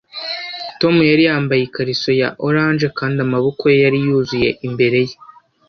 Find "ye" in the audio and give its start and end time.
3.71-3.77, 5.07-5.15